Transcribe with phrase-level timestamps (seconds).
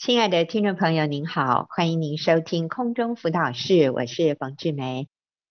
[0.00, 5.08] 亲爱的听众朋友，您好，欢迎您收听空中辅导室，我是冯志梅。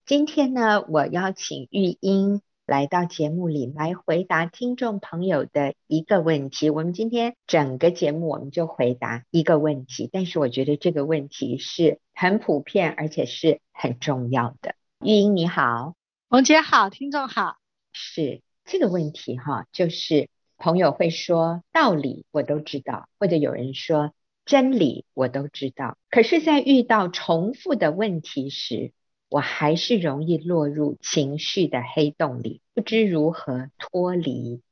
[0.07, 6.71] 今天呢，我邀请玉英来到节目里来回答听众朋友的一个问题。
[6.71, 14.73] 我们今天整个节目我们就回答一个问题，但是我觉得这个问题是很普遍，而且是很重要的。
[15.05, 15.93] 玉英你好，
[16.27, 17.57] 冯姐好，听众好。
[17.93, 20.27] 是这个问题哈，就是
[20.57, 24.11] 朋友会说道理我都知道，或者有人说。
[24.49, 28.93] 真理我都知道，可是，在遇到重复的问题时，
[29.29, 34.63] 我还是容易落入情绪的黑洞里，不知如何脱离。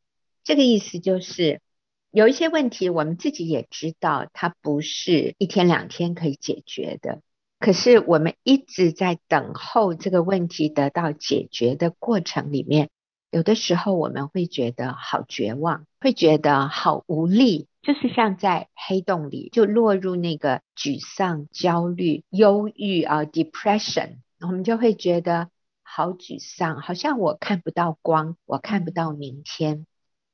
[0.43, 1.61] 这个意思就是，
[2.09, 7.21] 有一些问题我们自己也知道，它不是一天两天可以解决的。
[7.59, 12.89] 可是，我们一直在等候这个问题得到解决的过程里面，
[13.29, 17.67] 有的时候我们会觉得好绝望，会觉得好无力。
[17.87, 25.49] 就是像在黑洞里，就落入那个沮丧、焦虑、忧郁啊，depression，我们就会觉得
[25.83, 29.85] 好沮丧，好像我看不到光，我看不到明天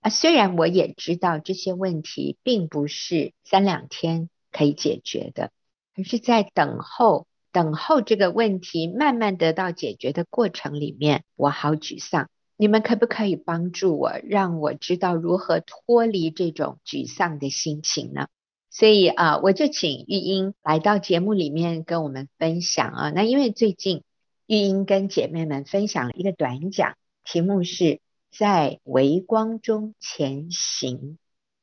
[0.01, 0.09] 啊。
[0.09, 5.51] 虽然我也知道这些问题并不是三两天可以解决的，
[5.95, 12.29] 可是，在等候、等候这个问题慢慢得到解决的过程里面，我好沮丧。
[12.63, 18.27] 你们可不可以帮助我，让我知道如何脱离这种沮丧的心情呢？
[18.69, 23.09] 所以啊，我就请玉英来到节目里面跟我们分享啊。
[23.09, 24.03] 那因为最近
[24.47, 27.99] 玉英跟姐妹们分享了一个短讲，题目是
[28.31, 31.17] 在微光中前行，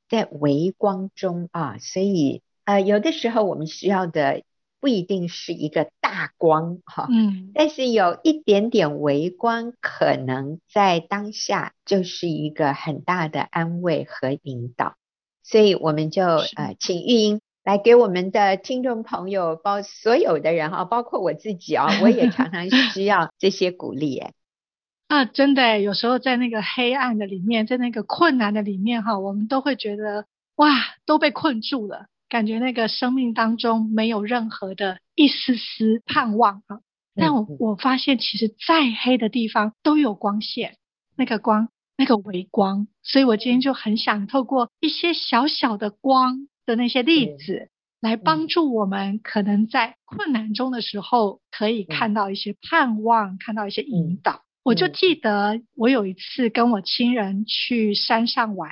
[0.07, 4.43] 在微光中啊，所以啊，有的时候我们需要的。
[4.81, 14.95] 不一定是一个大光哈，嗯，但是有一点点微光，可能在当下就是一个很大的安慰和引导，
[15.43, 24.33] 所以我们就呃，请玉英来给我们的听众朋友，包所有的人哈，包括我自己啊，我也常常 需要这些鼓励哎，
[25.09, 30.25] 啊，真的，有时候在那个黑暗的里面，在那个困难的里面哈，我们都会觉得
[30.57, 30.69] 哇，
[31.05, 32.07] 都被困住了。
[32.31, 36.81] 感觉那个生命当中没有任何的一丝丝盼望啊！
[37.17, 40.77] 但我我发现，其实再黑的地方都有光线，
[41.17, 41.69] 那个光，
[41.99, 42.87] 那个微光。
[43.03, 47.69] 所以我今天就很想透过一些小小的光的那些例子，
[48.01, 54.43] 来帮助我们，可能在困难中的时候，可以看到一些盼望，看到一些引导。
[54.63, 58.71] 我就记得我有一次跟我亲人去山上玩，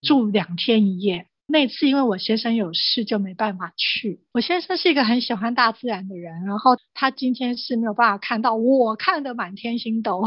[0.00, 1.26] 住两天一夜。
[1.50, 4.20] 那次因为我先生有事就没办法去。
[4.32, 10.22] 我先生是一个很喜欢大自然的人，然后他今天是没有办法看到我看的满天星斗，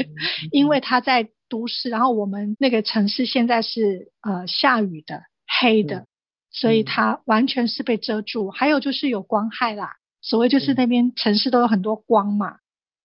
[0.50, 5.22] 因为他在都市，然后我们那个城市现在是呃下雨的
[5.60, 6.06] 黑的，
[6.50, 8.50] 所以他完全是被遮住。
[8.50, 12.56] 还有就是有光害啦，所谓就是那边城市都有很多光嘛，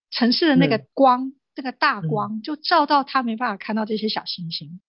[0.10, 4.80] 城市的那个光，这个大光就照到他没办法看到这些小星星。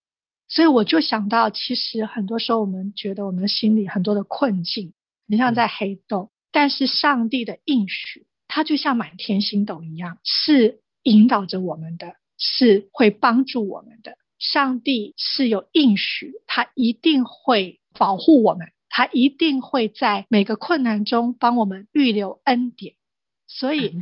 [0.48, 4.94] 所以我就想到，其实很多时候我们觉得我们的心里很多的困境，
[5.26, 14.16] 你像在黑洞，但是上帝的应许，它就像满天星斗一样，是引导着我们的，是会帮助我们的。
[14.38, 22.94] 上帝是有应许，他一定会保护我们，他一定会在每个困难中帮我们预留恩典。
[23.48, 23.94] 所以，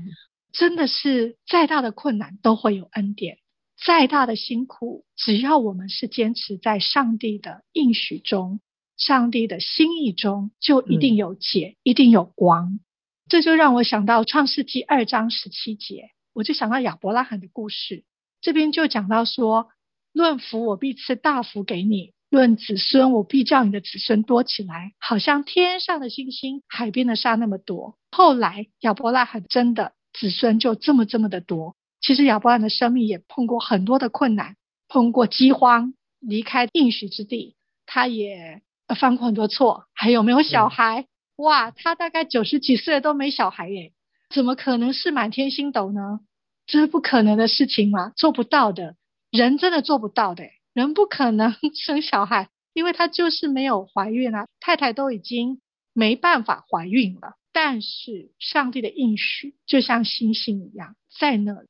[0.53, 3.39] 真的是再大的困难都会有恩典。
[3.85, 8.61] 再大的辛苦，只要我们是坚持在上帝的应许中、
[8.97, 12.81] 上帝的心意中，就一定有解，嗯、一定有光。
[13.29, 18.05] 这就让我想到创世纪二章十七节，我就想到亚伯拉罕的故事。
[18.41, 19.69] 这边就讲到说
[20.15, 31.77] ：“论福，我必赐大福给你；论子孙，我必叫你的子孙多起来，好像天上的星星、海边的沙那么多。”后来亚伯拉罕真的子孙就这么这么的多。
[32.07, 34.55] 其实亚伯兰的生命也碰过很多的困难，
[34.87, 38.63] 碰过饥荒，离开应许之地，他也
[38.97, 41.09] 犯过很多错，还有没有小孩？
[41.35, 43.93] 哇，他大概九十几岁都没小孩耶，
[44.31, 46.21] 怎么可能是满天星斗呢？
[46.69, 48.11] 这是不可能的事情嘛？
[48.11, 48.95] 做不到的，
[49.33, 55.61] 人真的做不到的，人不可能 生小孩，因为他就是没有怀孕啊，太太都已经
[55.93, 57.35] 没办法怀孕了。
[57.53, 61.67] 但是上帝的应许就像星星一样在那里。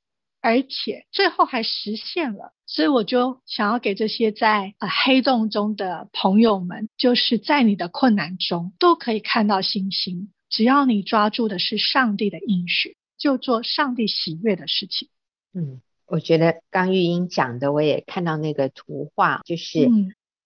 [0.47, 10.31] 而且最后还实现了，所以我就想要给这些在呃黑洞中的朋友们，就是在你的困难中都可以看到星星。
[10.49, 15.09] 只要你抓住的是上帝的应许，就做上帝喜悦的事情。
[15.53, 19.91] 嗯，我觉得刚玉英讲的，我也看到那个图画，就是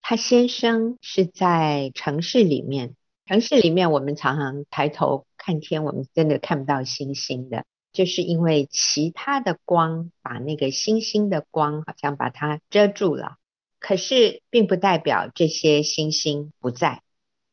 [0.00, 2.94] 他先生是在城市里面，
[3.26, 13.36] 城市里面，我们常常抬头看天，我们真的看不到星星的，就是因为其他的光把那个星星的光好像把它遮住了。
[13.78, 17.00] 可是，并不代表这些星星不在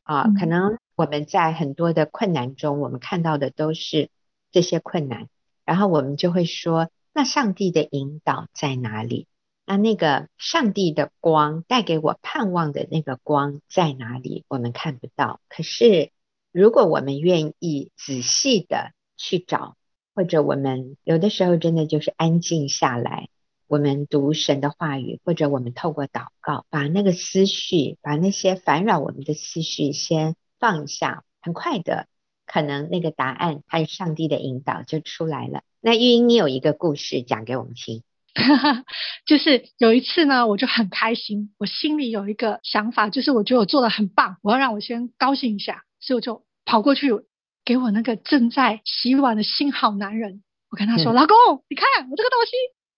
[0.02, 0.24] 啊。
[0.38, 4.10] 可能我们在很多的困难中，我们看到的都是
[4.52, 5.28] 这些困难，
[5.64, 9.26] 然后我们就会说：那上帝的引导在哪里？
[9.64, 14.44] 那那个上帝的光带给我盼望的那个光在哪里？
[14.48, 15.40] 我们看不到。
[15.48, 16.10] 可是，
[16.52, 19.77] 如果我们愿意仔细的去找，
[20.18, 23.28] 或者我们有的时候真的就是安静下来，
[23.68, 32.08] 我们读神的话语，或者我们透过祷告，把那个思绪，把那些烦扰我们的思绪先放下，很快的，
[32.46, 35.62] 可能那个答案还有上帝的引导就出来了。
[35.80, 38.02] 那玉英，你有一个故事讲给我们听。
[39.24, 47.06] 就是有一次呢，我就很开心，我心里有一个想法，就是我觉得我做的很棒，我要让我先高兴一下，所以我就跑过去
[47.68, 51.36] 给我那个正在洗碗的新好男人，我跟他说：“嗯、老公，
[51.68, 52.52] 你看我这个东西。”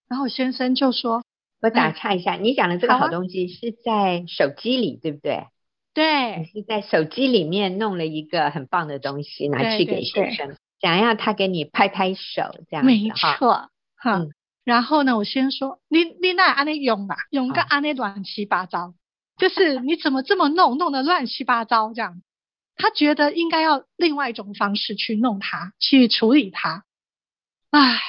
[0.08, 1.24] 然后我先生就说
[1.60, 5.46] ：“我打岔一下，嗯、你讲的这个好东西是在手机里，啊、对不对？”
[5.92, 12.86] 对，你是在手机里面弄了一个很棒的东西拿去给先生，想要他给你拍拍手，这样子。
[12.86, 14.18] 没错，哈。
[14.18, 14.30] 嗯
[14.62, 18.94] 然后呢，我先说，你你那安尼用啊，用个安尼乱七八糟，哦、
[19.36, 22.22] 就是你怎么这么弄，弄得乱七八糟这样。
[22.80, 26.84] 他觉得应该要另外一种方式去弄他，去处理他。
[27.70, 28.00] 唉，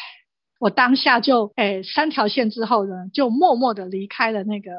[0.60, 4.72] 我当下就诶、哎、三条线之后呢，就默默的离开了那个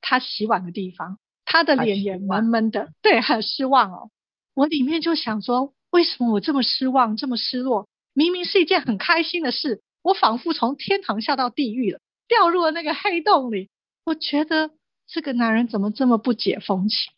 [0.00, 1.18] 他洗碗的地方。
[1.44, 4.10] 他的脸也闷闷的，对，很失望哦。
[4.54, 7.88] 我里面就想说，为什么我这么失望，这么失落？
[8.12, 9.80] 明明是一件很开心的事。
[10.02, 13.70] 我仿佛从天堂下到地狱了，掉入了那个黑洞里。
[14.04, 14.72] 我觉得
[15.06, 17.12] 这个男人怎么这么不解风情？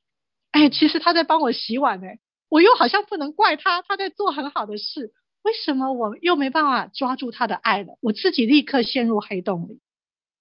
[0.52, 2.19] 哎，其实他在帮我洗碗哎，
[2.49, 5.12] 我又好像不能怪他，他在做很好的事。
[5.43, 7.97] 为什么我又没办法抓住他的爱了？
[8.00, 9.81] 我自己立刻陷入黑洞里，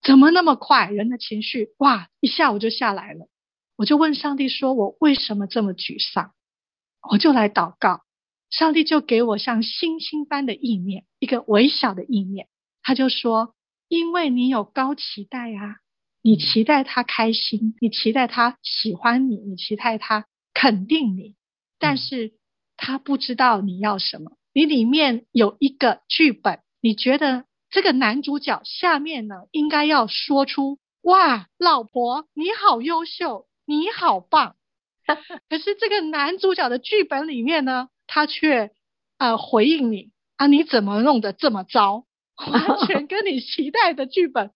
[0.02, 0.92] 怎么那么快？
[0.92, 3.28] 人的情绪哇，一下我就下来了。
[3.78, 6.34] 我就问上帝说：“我为什么这么沮丧？”
[7.10, 8.02] 我就来祷告。
[8.50, 12.50] 上帝就给我像星星般的意念，一个微小的意念，
[12.82, 13.56] 他就说
[13.88, 15.78] ：“因为你有高期待啊，
[16.22, 21.36] 你期待他开心，你期待他喜欢你，你期待他肯定你，
[21.80, 22.34] 但是
[22.78, 24.32] 他不知道你要什么。
[24.54, 34.56] 你里面有一个剧本，你觉得这个男主角下面呢，应该要说出：哇，老婆你好优秀，你好棒。
[35.50, 38.72] 可是这个男主角的剧本里面呢？”他却
[39.20, 42.06] 呃回应你啊，你怎么弄得这么糟？
[42.52, 44.50] 完全跟你期待的剧本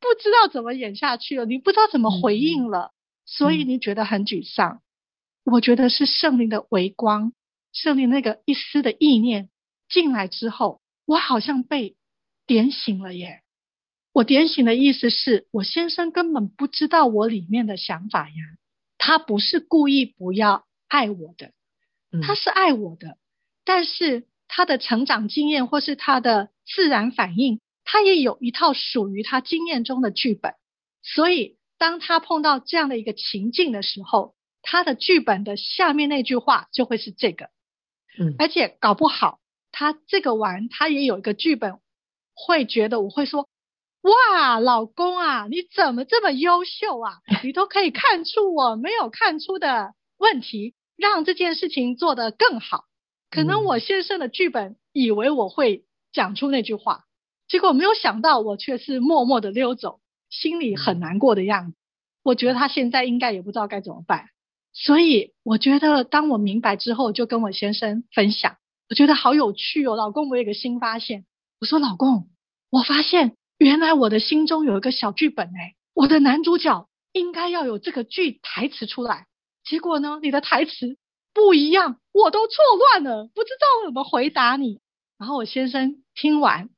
[0.00, 2.92] 不知道怎么演下去了，你不知道怎么回应了，
[3.24, 4.82] 所以你觉得很沮丧。
[5.44, 7.32] 我觉得是圣灵的微光，
[7.72, 9.48] 圣灵那个一丝的意念
[9.88, 11.96] 进来之后，我好像被
[12.46, 13.42] 点醒了耶。
[14.12, 18.34] 我点醒的意思是我先生根本不知道我里面的想法呀，
[18.98, 21.52] 他不是故意不要爱我的。
[22.22, 23.18] 他是爱我的，
[23.64, 30.52] 但是他的成长经验或是他的自然反应，他也有一套属于他经验中的剧本。
[31.02, 37.46] 所以，当他碰到这样的一个情境的时候，他的剧本的下面那句话就会是这个。
[38.18, 39.38] 嗯，而且搞不好
[39.72, 41.78] 他这个玩，他也有一个剧本，
[42.34, 43.48] 会觉得我会说
[44.02, 47.20] ：“哇，老公啊，你怎么这么优秀啊？
[47.42, 52.86] 你都可以看出我没有看出的问题。”让这件事情做得更好。
[53.28, 57.04] 可能我先生的剧本以为我会讲出那句话，
[57.48, 60.00] 结果没有想到我却是默默的溜走，
[60.30, 61.78] 心里很难过的样子。
[62.22, 64.30] 我觉得他现在应该也不知道该怎么办。
[64.72, 68.56] 所以我觉得当我明白之后，就跟我先生分享，
[68.90, 71.24] 我觉得好有趣哦，老公，我有个新发现。
[71.60, 72.28] 我说老公，
[72.70, 79.26] 我发现原来我的心中有一个小剧本哎，我的男主角应该要有这个剧台词出来。
[79.64, 80.20] 结果呢？
[80.22, 80.96] 你的台词
[81.32, 84.80] 不一样，我都错乱了，不知道怎么回答你。
[85.18, 86.68] 然后我先生听完，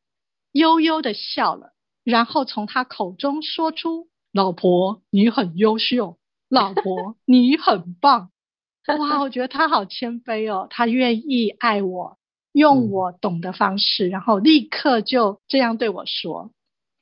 [0.53, 1.73] 悠悠的笑了，
[2.05, 8.31] 然后从他口中说出：“老婆，你很优秀，老婆， 你很棒。”
[8.99, 12.17] 哇，我觉得他好谦卑哦，他愿意爱我，
[12.53, 16.53] 用我懂的方式，然后立刻就这样对我说。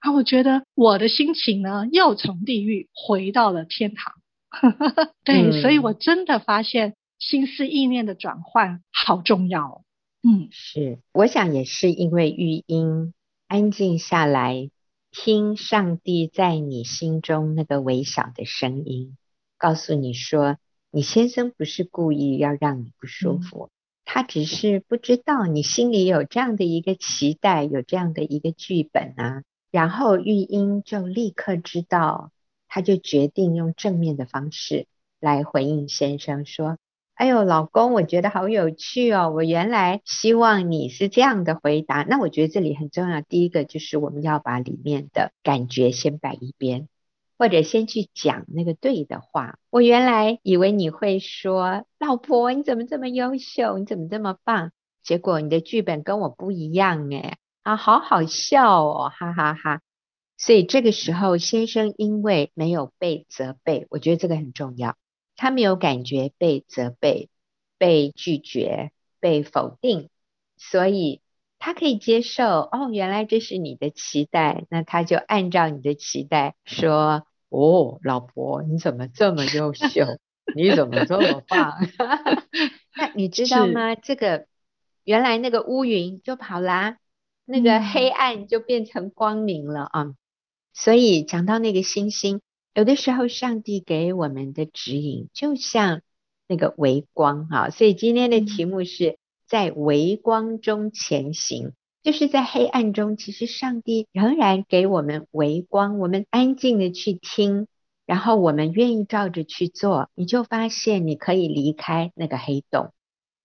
[0.00, 4.14] 啊，我觉得我的心情呢，又从地狱回到了天堂。
[5.24, 9.82] 对，嗯、所以我真的发现心思意念的转换好重要。
[10.22, 13.14] 嗯，是，我想也是因为育英
[13.48, 14.70] 安静下来，
[15.12, 19.16] 听上帝在你心中那个微小的声音，
[19.56, 20.58] 告诉你说，
[20.90, 23.70] 你先生不是故意要让你不舒服，嗯、
[24.04, 29.44] 他只是不知道你心里有这样的一个期待，有这样的一个剧本啊。
[29.70, 32.32] 然后玉英就立刻知道，
[32.66, 34.88] 他就决定用正面的方式
[35.20, 36.78] 来回应先生说
[37.16, 42.02] ：“哎呦，老公，我觉得好有趣哦，我原来希望你是这样的回答。
[42.02, 46.88] 那我觉得这里很重要，第一个就是我们要把里面的感觉先摆一边。”
[47.38, 49.58] 或者先去讲那个对的话。
[49.68, 53.78] 我原来以为你会说：“老婆，你怎么这么优秀？
[53.78, 54.73] 你怎么这么棒？”
[55.04, 59.80] 结果你的剧本跟我不一样哎，啊，好好笑哦，哈哈哈。
[60.38, 64.96] 所以这个时候，先生因为没有被责备，我觉得这个很重要。
[65.36, 67.28] 他没有感觉被责备、
[67.78, 68.90] 被拒绝、
[69.20, 70.08] 被否定，
[70.56, 71.20] 所以。
[71.58, 80.04] 他可以接受哦，原来这是你的期待，那他就按照你的期待说：“哦，老婆，你怎么这么优秀？
[80.54, 81.78] 你怎么这么棒？”
[82.94, 83.94] 那你知道吗？
[83.94, 84.46] 是这个
[85.02, 86.98] 原来那个乌云就跑啦，
[87.46, 90.02] 那个黑暗就变成光明了啊！
[90.02, 90.16] 嗯、
[90.74, 92.42] 所以讲到那个星星，
[92.76, 96.02] 有的时候上帝给我们的指引就像
[96.47, 97.71] 那个微光哈。
[97.71, 99.11] 所以今天的题目是。
[99.11, 99.16] 嗯
[99.49, 101.71] 在微光中前行，
[102.02, 107.68] 就是在黑暗中，其实上帝仍然给我们微光，我们安静的去听，
[108.06, 112.92] 然后我们愿意照着去做，你就发现你可以离开那个黑洞，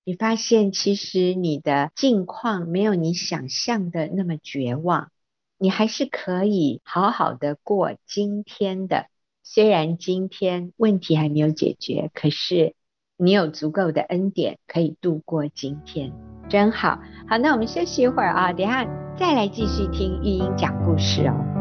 [0.03, 5.11] 你发现其实你的境况没有你想象的那么绝望，
[5.59, 9.05] 你还是可以好好的过今天的，
[9.53, 12.73] 虽然今天问题还没有解决，可是。
[13.17, 16.11] 你有足够的恩典可以度过今天，
[16.49, 16.97] 真好。
[17.27, 18.83] 好，那我们休息一会儿啊，等下
[19.15, 21.60] 再来继续听玉英讲故事哦。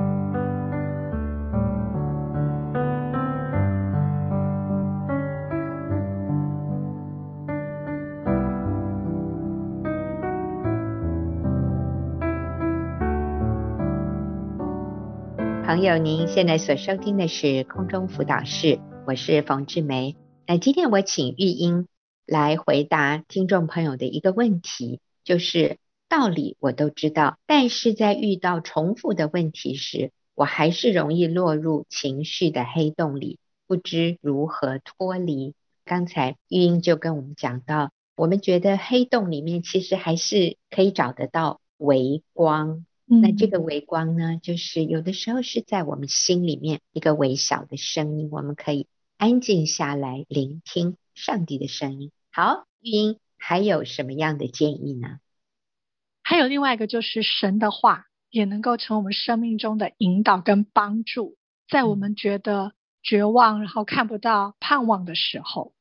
[15.71, 20.17] 朋友，您现在所收听的是空中辅导室，我是冯志梅。
[20.45, 21.87] 那今天我请玉英
[22.27, 35.55] 来回答听众朋友的一个问题，就是道理我都知道，但是在遇到重复的问题时，我还是容易落入情绪的黑洞里，不知如何脱离。
[35.85, 42.85] 刚才玉英就跟我们讲到，我们觉得黑洞里面其实还是可以找得到微光。
[43.11, 48.87] 嗯、那这个微光呢，就是有的时候是在我们心里面一个微小的声音，我们可以。
[49.19, 52.11] 安静下来，聆听上帝的声音。
[52.33, 55.19] 好，玉英还有什么样的建议呢？
[56.23, 61.37] 还有另外一个，就是神的话也能够成为我们生命中的引导跟帮助，
[61.69, 65.75] 在我们觉得绝望，然后看不到盼望的时候。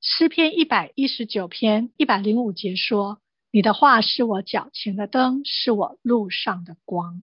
[0.00, 3.20] 诗篇一百一十九篇一百零五节说
[3.56, 7.22] ：“你的话是我脚前的灯，是我路上的光。”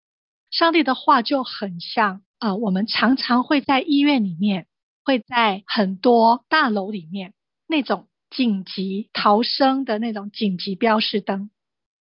[0.50, 4.66] 上帝的话就很像啊、我们常常会在医院里面。
[5.06, 7.36] 会在很多大楼里面，
[7.68, 11.52] 那种紧急逃生的那种紧急标示灯，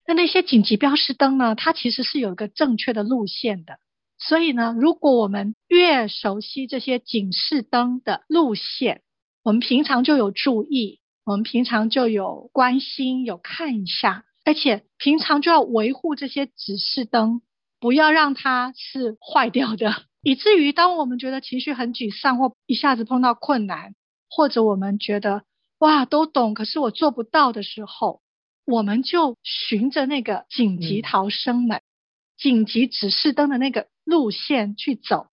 [0.08, 3.80] 那那些紧急标示灯呢，它其实是有一个正确的路线的。
[4.18, 9.02] 所以呢，如果我们越熟悉这些警示灯的路线，
[9.44, 17.42] 我们平常就有注意，我们平常就有关心，有看一下，而且平常就要维护这些指示灯，
[17.80, 20.04] 不要让它是坏掉的。
[20.24, 23.96] 以至于当我们觉得情绪很沮丧，或一下子碰到困难，
[24.30, 25.44] 或者我们觉得
[25.80, 28.22] 哇都懂，可是我做不到的时候，
[28.66, 31.84] 我们就循着那个紧急逃生门、嗯、
[32.38, 35.28] 紧急指示灯的那个路线去走，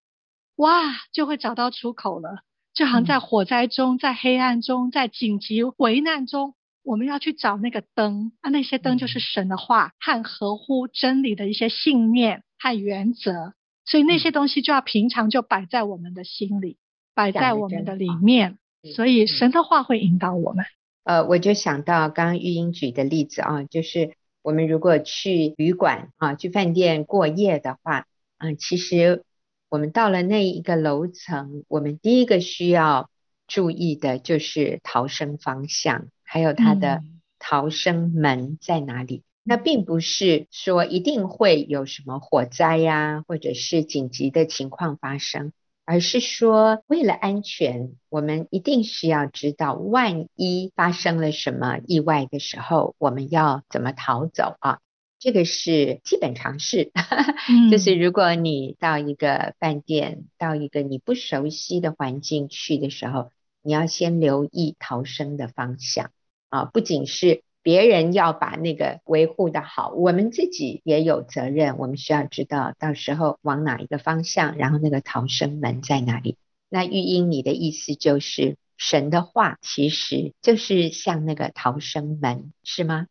[0.57, 2.43] 哇，就会找到出口了。
[2.79, 6.55] 就好像在火灾中、在黑暗中、在紧急危难中，
[6.85, 13.55] 我们要去找那个灯，啊，那些灯就是神的话和合乎真理的一些信念和原则。
[13.85, 16.77] 所以那些东西就要平常就摆在我们的心里，
[17.17, 18.59] 摆在我们的里面。
[18.95, 20.65] 所以神的话会引导我们。
[21.03, 28.07] 呃，我就想到刚刚玉英举的例子啊，就是我们如果去旅馆啊，去饭店过夜的话，
[28.39, 29.25] 嗯、啊，其实
[29.69, 33.11] 我们到了那一个楼层，我们第一个需要
[33.47, 37.03] 注意的就是逃生方向，还有它的
[37.39, 39.17] 逃生门在哪里。
[39.17, 45.55] 嗯那并不是说一定会有什么火灾呀，或者是紧急的情况发生，
[45.87, 54.81] 而是说为了安全，我们一定是要知道，万一发生了什么意外的时候，我们要怎么逃走啊？
[55.19, 56.93] 这个是基本常识。
[57.71, 63.31] 就是如果你到一个饭店，到一个你不熟悉的环境去的时候，
[63.63, 66.11] 你要先留意逃生的方向
[66.49, 76.37] 啊，不仅是别人要把那个维护的好，我们自己也有责任，我们需要知道到时候往哪一个方向，然后那个逃生门在哪里。
[76.71, 83.07] 那玉英，你的意思就是神的话其实就是像那个逃生门，是吗？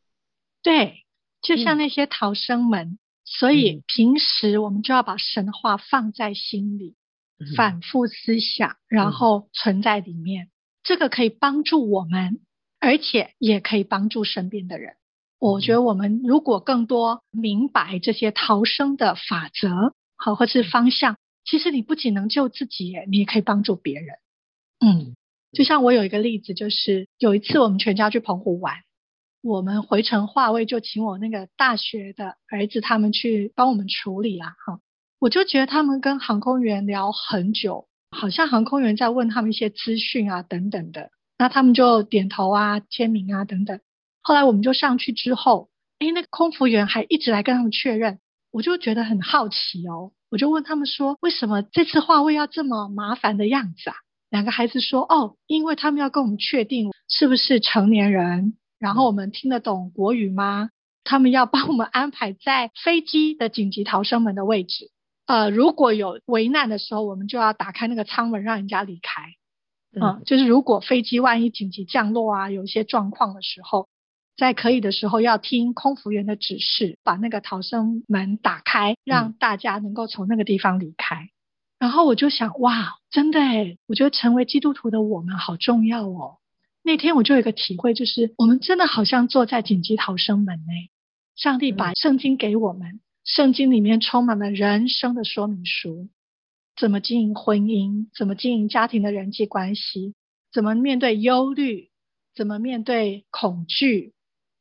[0.64, 1.06] 对，
[1.48, 2.88] 就像那些逃生门。
[2.88, 3.00] 嗯
[3.30, 6.96] 所以平时我们就要把神的话放在心里，
[7.40, 10.46] 嗯、反复思想，然后存在里面。
[10.46, 10.50] 嗯、
[10.82, 12.40] 这个可以帮助我们，
[12.80, 14.94] 而且也可以帮助身边的人。
[15.40, 24.16] 我觉得我们如果更多明白这些逃生的法则，好，或是方向，其实你不仅能救自己，你也可以帮助别人。
[24.80, 25.16] 嗯，
[25.52, 28.78] 就像我有一个例子，就是有一次我们全家去澎湖玩。
[29.42, 34.80] 我们回程划位，就请我那个大学的儿子他们去帮我们处理啊，哈，
[35.20, 43.80] 我就觉得他们跟航空员聊很久，好像航空员在问他们一些资讯啊等等的，那他们就点头啊、签名啊等等。
[44.22, 48.20] 后来我们就上去之后，诶，那个空服员还一直来跟他们确认，
[48.52, 53.96] 我就觉得很好奇哦，我就问他们说，为什么这次划位要这么麻烦的样子啊？
[54.30, 58.58] 两个孩子说，哦，因为他们要跟我们确定是不是成年人。
[58.80, 60.70] 然后我们听得懂国语吗？
[61.04, 64.92] 他们要帮我们安排在飞机的紧急逃生门的位置。
[65.26, 69.22] 呃，如果有危难的时候，我们就要打开那个舱门，让人家离开。
[69.96, 73.88] 嗯、呃，就是如果飞机万一紧急降落啊，有一些状况的时候，
[74.38, 81.16] 在可以的时候要听空服员的指示，把那个逃生门打开，让大家能够从那个地方离开。
[81.80, 86.38] 嗯、然后我就想，哇，真的诶，我觉得成为基督徒的我们好重要哦。
[86.88, 90.90] 那天我就有一个体会，就是我们真的好像坐在紧急逃生门内，
[91.36, 96.08] 上帝把圣经给我们，圣经里面充满了人生的说明书，
[96.78, 100.14] 怎么经营婚姻，怎么经营家庭的人际关系，
[100.54, 101.90] 怎么面对忧虑，
[102.34, 104.14] 怎么面对恐惧，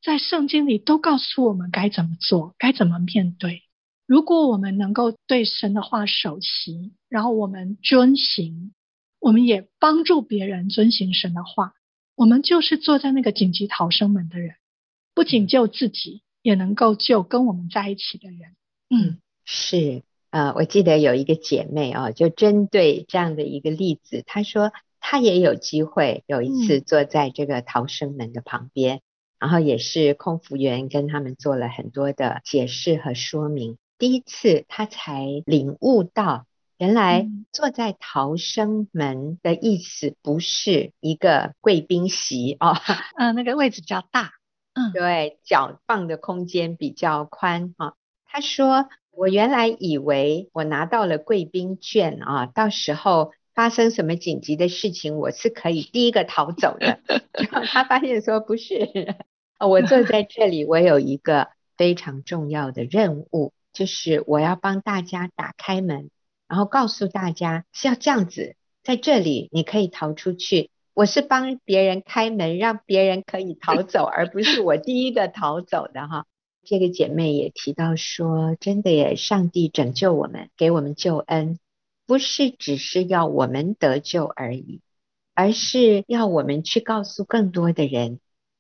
[0.03, 3.63] 在圣经里都告诉我们该怎么做，该怎么面对。
[4.05, 8.73] 如果我们能够对神的话守习，然后我们遵行，
[9.21, 11.75] 我们也帮助别人遵行神的话。
[12.17, 14.57] 我们就是坐在那个紧急逃生门的人，
[15.15, 18.57] 不仅救自己，也能够救跟我们在一起的人。
[18.89, 29.03] 嗯，是，呃，我记得有一个姐妹哦，就针对这样的一个例子，她说她也有机会有一次坐在这个逃生门的旁边，嗯、
[29.39, 36.47] 然后也是空服员跟他们做了很多的解释和说明，第一次她才领悟到。
[36.79, 42.77] 原来坐在逃生门的意思不是一个贵宾席哦，
[43.17, 44.33] 嗯，那个位置比较大，
[44.75, 47.95] 嗯，对，脚放的空间比较宽哈。
[48.27, 57.01] 他说：“我原来以为我拿到了贵宾券啊，到时候发生什么紧急的事情，我是可以第一个逃走的。
[57.33, 59.17] 然后他发现说不是，
[59.59, 66.11] 我坐在这里，我有一个非常重要的任务，就是我要帮大家打开门。”
[66.49, 70.71] 然后告诉大家是要这样子，在这里你可以逃出去。
[70.95, 76.27] 我是帮别人开门，让别人可以逃走，而不是我第一个逃走的哈。
[76.65, 81.59] 这个姐妹也提到说，真的耶，上帝拯救我们，给我们救恩，
[82.07, 84.81] 不是只是要我们得救而已，
[85.35, 88.19] 而是要我们去告诉更多的人，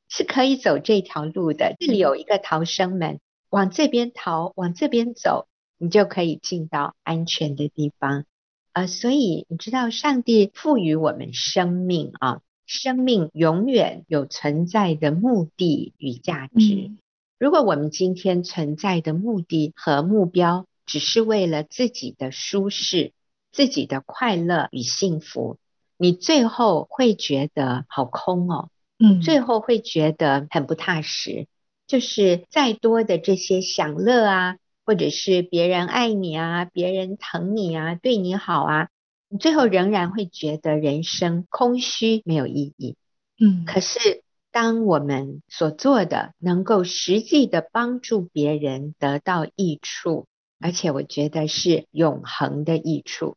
[0.09, 1.75] 是可以走这条路的。
[1.81, 3.18] 这里有一个逃生门，
[3.49, 5.49] 往这边逃，往这边走。
[5.79, 8.25] 你就可以进到安全的地方，
[8.73, 16.75] 呃，所以你知道，上帝赋予我们生命啊，生命永远有存在的目的与价值。
[16.75, 16.99] 嗯。
[17.39, 23.12] 如果我们今天存在的目的和目标只是为了自己的舒适、
[23.53, 25.59] 自己的快乐与幸福，
[25.99, 31.47] 你最后会觉得好空哦，嗯，最后会觉得很不踏实，
[31.87, 34.57] 就是再多的这些享乐啊。
[34.87, 38.88] 或者是别人爱你啊，别人疼你啊，对你好啊，
[39.29, 42.96] 你最后仍然会觉得人生空虚，没有意义。
[43.40, 44.22] 嗯，可是
[44.53, 50.27] 当我们所做的能够实际的帮助别人得到益处，
[50.61, 53.37] 而且我觉得是永恒的益处，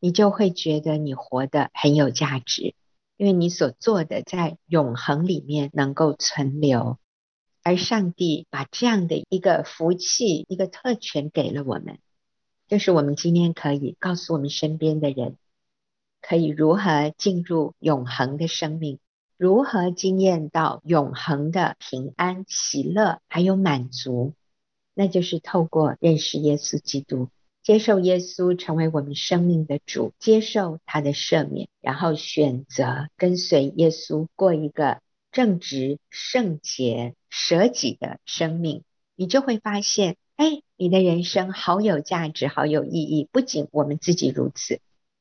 [0.00, 2.74] 你就会觉得你活得很有价值，
[3.16, 6.98] 因为你所做的在永恒里面能够存留。
[7.68, 11.98] 而上帝把这样的一个福气、一个特权给了我们，
[12.66, 15.36] 就是我们今天可以告诉我们身边的人，
[16.22, 18.98] 可以如何进入永恒的生命，
[19.36, 24.32] 如何经验到永恒的平安、喜乐还有满足，
[24.94, 27.28] 那就是透过认识耶稣基督，
[27.62, 35.02] 接受耶稣成为我们生命的主，接受他的赦免，然后选择跟随耶稣过一个
[35.38, 38.82] 正直、圣洁、舍己的生命，
[39.14, 43.28] 你就会发现，哎，你的人生好有价值，好有意义。
[43.30, 44.80] 不仅我们自己如此，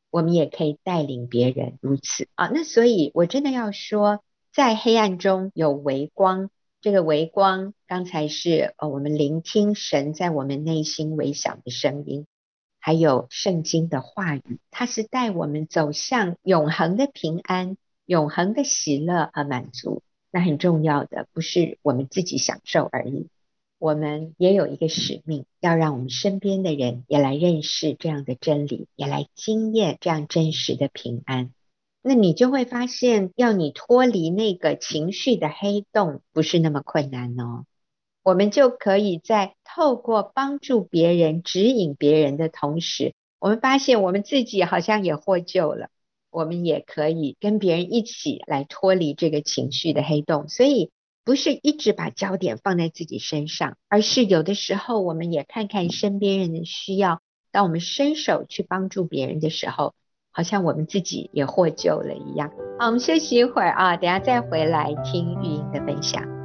[0.09, 2.49] 我们也可以带领别人如此啊。
[2.51, 6.49] 那所以，我真的要说，在黑暗中有微光。
[6.81, 12.25] 这个微光，刚才是呃，我们聆听神在我们内心微小的声音，
[12.79, 17.77] 还有圣经的话语，它是带我们走向永恒的平安、
[18.07, 20.01] 永恒的喜乐和满足。
[20.31, 23.27] 那很重要的不是我们自己享受而已，
[23.79, 31.51] 我们也有一个使命，要让我们身边的人也来认识这样的真理，也来经验这样真实的平安。
[32.01, 37.65] 那你就会发现，要你脱离那个情绪的黑洞，不是那么困难哦。
[38.23, 45.89] 我们就可以在透过帮助别人、指引别人的同时，我们发现我们自己好像也获救了。
[46.37, 50.47] 我们也可以跟别人一起来脱离这个情绪的黑洞。
[50.49, 50.91] 所以，
[51.25, 57.21] 不是一直把焦点放在自己身上，而是有的时候，我们也看看身边人的需要。
[57.51, 59.95] 当我们伸手去帮助别人的时候，
[60.31, 62.51] 好像我们自己也获救了一样。
[62.77, 66.36] 好，我们休息一会儿啊，等下再回来听玉英的分享。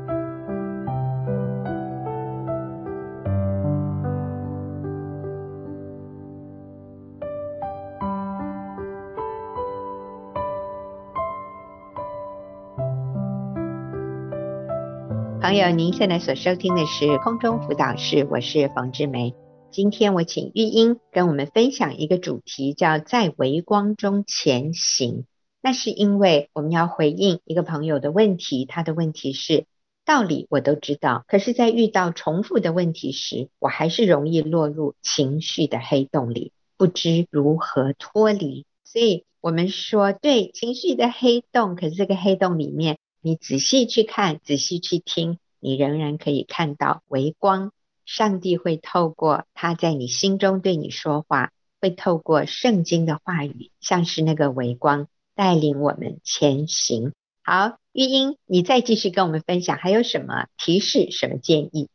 [15.53, 19.35] 朋友，您现在所收听的是空中辅导室，我是冯志梅。
[19.71, 25.27] 今天我请玉英跟我们分享一个主题，叫在微光中前行。
[25.61, 29.67] 那是因为我们要回应一个朋友的问题，他的问题是
[30.07, 38.65] 道理我都知道，可是，在遇到重复的问题时，我还是容易落入情绪的黑洞里，不知如何脱离。
[38.85, 47.73] 所以我们说，对情绪的黑洞，可是这个黑洞里面，你仔细去看，仔细去听，你仍然可以看到微光。
[48.05, 55.07] 上帝会透过他在你心中对你说话，会透过圣经的话语，像是那个微光，
[55.37, 57.13] 带领我们前行。
[57.45, 61.89] 好，玉英，你再继续跟我们分享，还有什么提示、什么建议？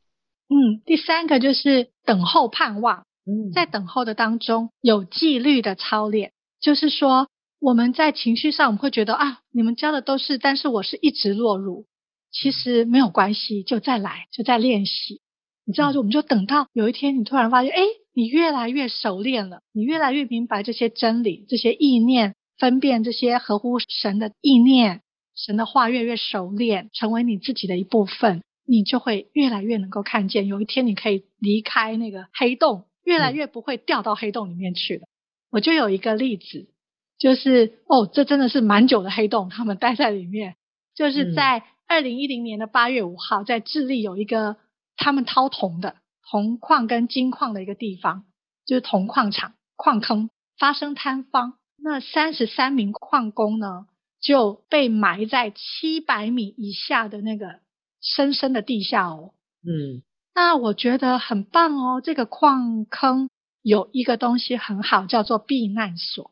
[0.48, 3.06] 嗯，第三个就是等候盼望。
[3.26, 7.28] 嗯，在等候的当中有纪律的操练，就是说
[7.60, 11.86] 我们在情绪上我们会觉得啊，你们教的都是，但是我是一直落入，
[12.32, 15.22] 其实没有关系，就再来，就再练习。
[15.65, 17.82] 你知道，就我们就等到有一天，你突然发现，哎，
[18.13, 25.02] 你越来越熟练了，你越来越明白这些真理，这些意念，分辨这些合乎神的意念，
[25.36, 30.48] 神的话越来越熟练，成为你自己的一部分，你就会越来越能够看见。
[30.48, 35.02] 有一天，你可以离开那个黑洞，越来越不会掉到黑洞里面去了。
[35.02, 35.10] 嗯。
[35.50, 36.70] 我就有一个例子，
[37.17, 40.56] 就是哦，这真的是蛮久的黑洞，他们待在里面，
[40.95, 44.58] 就是在二零一零年的八月五号，在智利有一个。
[44.99, 48.25] 他们掏铜的铜矿跟金矿的一个地方，
[48.65, 53.86] 就是铜矿场矿坑发生坍方，那三十三名矿工呢
[54.19, 57.60] 就被埋在七百米以下的那个
[58.01, 59.34] 深深的地下哦。
[59.62, 60.01] 嗯，
[60.34, 63.30] 那我觉得很棒哦，这个矿坑
[63.62, 66.32] 有一个东西很好，叫做避难所。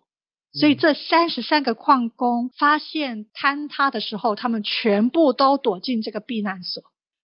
[0.56, 6.84] 所以这三十三个矿工发现坍塌的时候，他们全部都躲进这个避难所。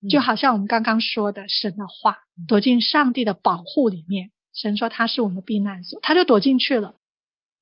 [0.10, 2.18] 就好像我们刚刚说的神的话，
[2.48, 4.32] 躲进上帝的保护里面。
[4.54, 6.96] 神说他是我们的避难所，他就躲进去了。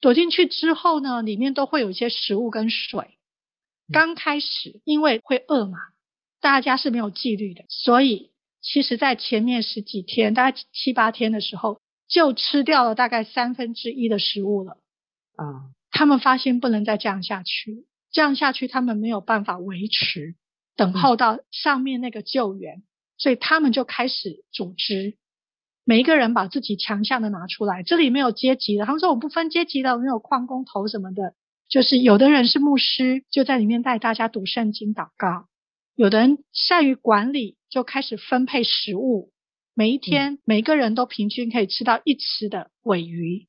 [0.01, 3.17] 躲进去之后呢，里面都会有一些食物跟水。
[3.91, 5.77] 刚开始因为会饿嘛，
[6.41, 14.77] 大家是没有纪律的，所以其实在前面十几天，大概七八天的时候，就吃掉了大概三分之一的食物了。
[15.39, 20.35] 啊，他们发现不能再这样下去，这样下去他们没有办法维持。
[20.75, 22.83] 等候到上面那个救援，
[23.17, 25.17] 所以他们就开始组织，
[25.83, 27.83] 每一个人把自己强项的拿出来。
[27.83, 31.33] 这里没有阶级的，他们说我不分阶级的，没有矿工头什么的，
[31.67, 35.47] 就是有的人是牧师，就在里面带大家读圣经、祷告；
[35.95, 39.33] 有的人善于管理，就开始分配食物。
[39.73, 43.48] 每一天，每个人都平均可以吃到一吃的尾鱼，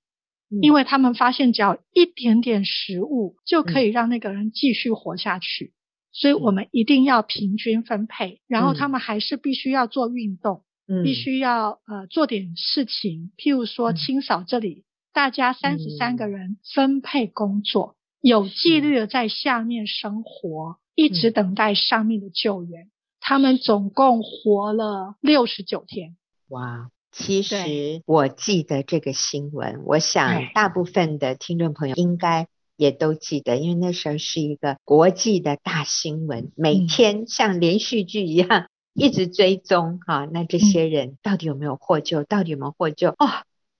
[0.63, 5.73] 因为他们发现只要一点点食物就可以让那个人继续活下去。
[6.13, 22.91] 所以我们一定要平均分配，然后他们还是必须要做运动，嗯，必须要呃做点事情，譬如说清扫这里，大家三十三个人分配工作，有纪律的在下面生活，一直等待上面的救援。
[23.21, 26.17] 他们总共活了六十九天，
[26.49, 32.47] 哇，其实我记得这个新闻，我想大部分的听众朋友应该
[32.77, 42.23] 也都记得，因为那时候是一个国际的大新闻，每天像连续剧一样一直追踪哈、那这些人到底有没有获救？
[42.23, 43.11] 到底有没有获救？
[43.11, 43.29] 哦，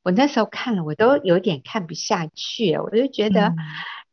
[0.03, 3.57] 我那时候看了，我都有点看不下去，我就觉得、嗯、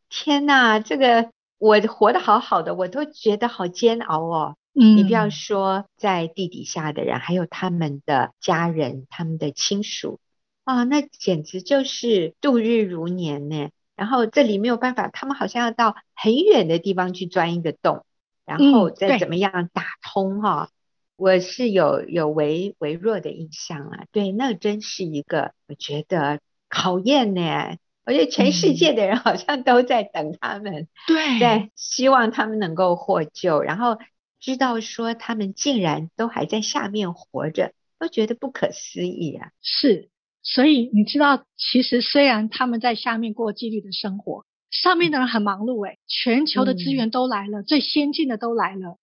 [0.09, 4.55] 天哪，这个我活得好好的，我都觉得好煎熬哦。
[4.79, 10.19] 嗯，你不要说在地底下的人，还有他们的家人、他们的亲属
[10.65, 13.69] 啊，那简直就是度日如年呢。
[13.95, 18.05] 然后这里没有办法，他们好像要到很远的地方去钻一个洞，
[18.45, 20.69] 然后再怎么样打通哈。
[20.69, 20.73] 嗯、
[21.15, 27.77] 我是有有微微弱的印象啊，对，那真是一个我觉得考验呢。
[28.05, 33.97] 我觉得全世界的人好像都在等他们，对、嗯，在希望他们能够获救，然后。
[34.39, 39.51] 知道说他们竟然都还在下面活着，都觉得不可思议啊！
[39.61, 40.09] 是，
[40.43, 48.97] 所以你知道，其实虽然他们在下面过纪律的生活，上面的人很忙碌，诶，全球的资源都来了，嗯、最先进的都来了。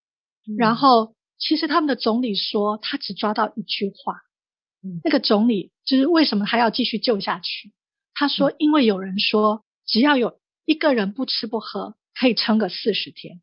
[0.46, 4.20] 嗯、然后，其实他们的总理说，他只抓到一句话。
[4.82, 7.72] 嗯、那个总理就是为什么还要继续救下去？
[8.14, 13.40] 他说，因为有人说，只要有一个人不吃不喝，可以撑个四十天。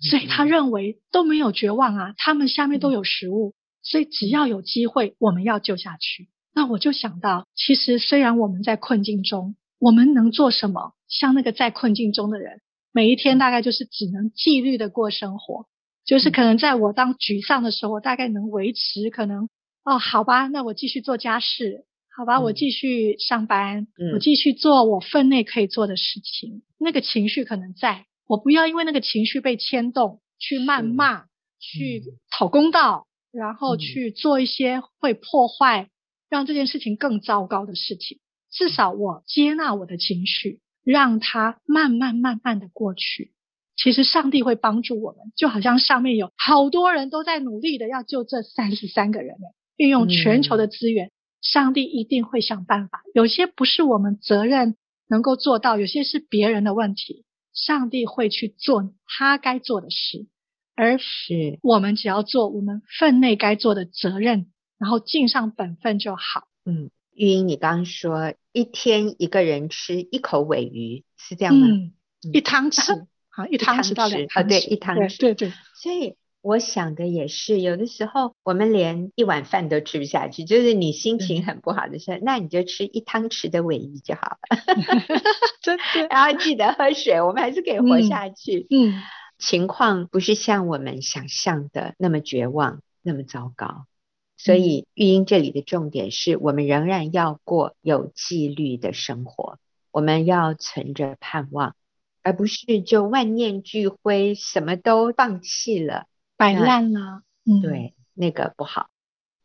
[0.00, 6.28] 所以他认为都没有绝望啊，他们下面都有食物，所以只要有机会，我们要救下去。
[6.54, 10.94] 那我就想到，其实虽然我们在困境中，我们能做什么？
[11.08, 12.60] 像那个在困境中的人，
[12.92, 15.66] 每一天大概就是只能纪律的过生活，
[16.04, 19.48] 就是可能在我当沮丧的时候，我大概能维持可能
[19.84, 21.84] 哦，好吧，那我继续做家事，
[22.16, 28.06] 好吧，我继续上班，我继续做我分内可以做的事情，那个情绪可能在。
[28.26, 31.28] 我不要因为那个情绪被牵动，去谩骂，嗯、
[31.60, 35.88] 去讨公道，然后去做一些会破坏，
[36.28, 38.18] 让这件事情更糟糕的事情。
[38.50, 43.32] 至少我接纳我的情绪，让它慢慢慢慢的过去。
[43.76, 49.36] 其实上帝会帮助我们，就好像上面有好多人都在努力的要救这三十三个人，
[49.76, 51.12] 运用全球的资源，嗯、
[51.42, 53.02] 上帝一定会想办法。
[53.12, 54.76] 有些不是我们责任
[55.08, 57.25] 能够做到，有些是别人的问题。
[57.56, 60.26] 上帝会去做他该做的事，
[60.76, 66.46] 而是我们只要做我们分内该做的责任，然后尽上本分就好。
[66.64, 71.66] 嗯，玉英，你刚刚说一天一个人吃一口尾鱼是这样吗？
[71.66, 71.92] 嗯，
[72.32, 76.14] 一汤匙， 好，一汤匙到两汤匙，对，一汤匙，对对，所以。
[76.46, 84.38] 我想的也是，有的时候我们连一碗饭都吃不下去，就是你心情很不好的时候，嗯、那你就吃一汤匙的尾鱼就好了。
[85.60, 88.68] 真的，然后记得喝水，我们还是可以活下去。
[88.70, 89.02] 嗯，嗯，
[89.38, 93.86] 情况不是像我们想象的那么绝望，那么糟糕。
[94.36, 99.58] 所以育英这里的重点是我们仍然要过有纪律的生活，
[99.90, 101.74] 我们要存着盼望，
[102.22, 106.06] 而不是就万念俱灰，什么都放弃了。
[106.36, 108.88] 摆烂了，嗯，对，那个不好，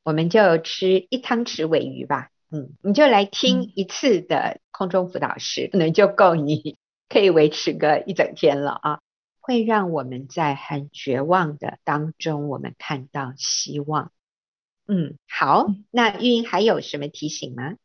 [0.03, 6.77] 我们就吃一汤匙尾鱼吧，嗯，你就来听一次的空中辅导师，可能、嗯、就够你
[7.07, 8.99] 可以维持个一整天了啊，
[9.39, 14.11] 会让我们在很绝望的当中，我们看到希望。
[14.87, 17.75] 嗯，好，嗯、那玉英还有什么提醒吗？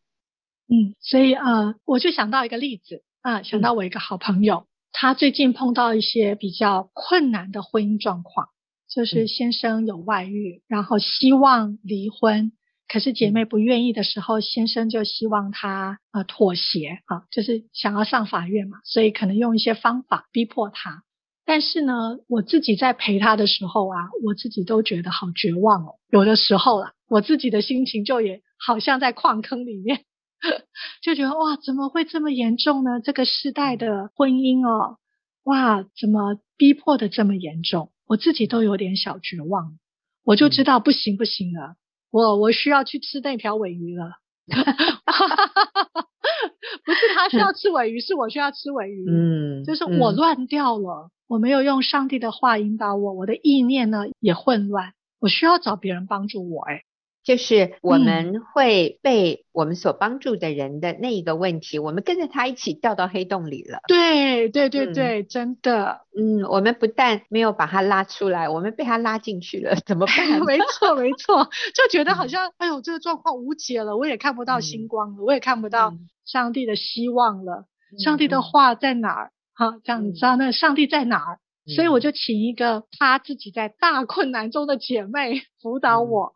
[0.68, 8.48] 嗯，所以呃，我就想到一个例子啊，想到我一个好朋友，嗯、他最近碰到一些比较困难的婚姻状况。
[8.88, 12.53] 就是先生有外遇，然后希望离婚，
[12.88, 21.03] 可是姐妹不愿意的时候，先生就希望她呃妥协啊，就是想要上法院嘛，所以可能用一些方法逼迫她。
[21.44, 25.94] 但是呢，我自己在陪她的时候啊，我自己都觉得好绝望哦。
[26.11, 30.05] 有的时候啦，我自己的心情就也好像在矿坑里面，
[31.03, 33.01] 就觉得哇，怎么会这么严重呢？
[33.01, 34.99] 这个时代的婚姻哦，
[35.44, 37.90] 哇，怎么逼迫的这么严重？
[38.06, 39.78] 我自己都有点小绝望，
[40.24, 41.76] 我就知道不行不行了，
[42.10, 44.12] 我我需要去吃那条尾鱼了。
[46.84, 49.04] 不是他需要吃尾鱼，是我需要吃尾鱼。
[49.10, 56.62] 嗯，就是我乱掉了，我没有用上帝的话引导我，我的意念呢也混乱，我需要找别人帮助我。
[56.66, 56.82] 诶
[57.26, 63.80] 就是我们会被我们所帮助的人的那一个问题，嗯、我们跟着他一起掉到黑洞里了。
[63.88, 66.02] 对对对对，嗯、真的。
[66.16, 70.38] 嗯，我们不但没有把他拉出来，我们被他拉进去了，怎么办？
[70.46, 77.66] 没错没错，就觉得好像，嗯、哎呦，这个状况无解了，我也看不到星光了，嗯、我也看不到上帝的希望了。
[77.92, 79.32] 嗯、上帝的话在哪儿？
[79.52, 81.38] 哈、嗯，这样你知道那上帝在哪儿？
[81.66, 86.36] 嗯、所以我就请一个他自己在大困难中的姐妹辅导我。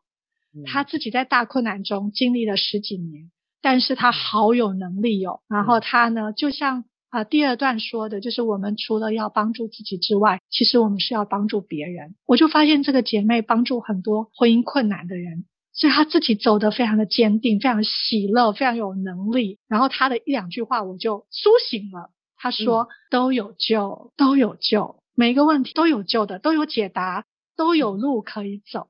[0.67, 3.31] 他自己在大困难中经历了十几年，
[3.63, 5.41] 但是他好有能力哦。
[5.49, 12.15] 然后他呢，就像啊第二段说的，就是我们除了要帮助自己之外，其实我们是要帮助别人。
[12.27, 19.59] 我就发现这个姐妹帮助很多婚姻困难的人，所以她自己走得非常的坚定，非常喜乐，非常有能力。
[19.69, 22.11] 然后她的一两句话我就苏醒了。
[22.37, 28.89] 她说：“都有救，都有救，每一个问题都有救的，都有解答，都有路可以走。”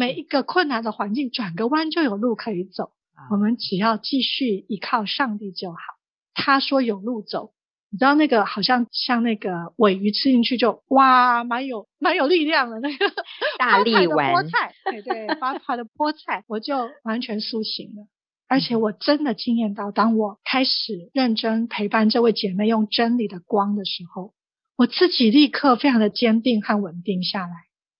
[0.00, 2.92] 每一个困难的环境，转个弯就有路可以走。
[3.30, 5.78] 我们只要继续依靠上帝就好。
[6.32, 7.52] 他说有路走，
[7.90, 13.12] 你知道那个好像像那个尾鱼吃进去就哇，蛮有蛮有力量的那个
[13.58, 18.06] 大力丸菠菜，对对， 发泡的菠菜，我就完全苏醒了。
[18.48, 24.32] 而且我真的惊艳到，当我开始认真陪伴这位姐妹用真理的光的时候，
[24.78, 27.52] 我自己立刻非常的坚定和稳定下来，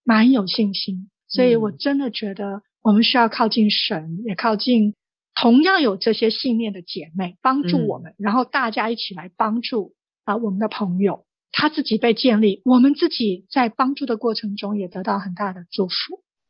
[0.03, 1.11] 蛮有信心。
[1.31, 4.95] 所以我真的觉得，我们需要靠近神，也靠近
[5.35, 15.95] 同样有这些信念的姐妹，帮助我们，然后大家一起来帮助啊我们的朋友，他自己被建立，我们自己在帮助的过程中也得到很大的祝福。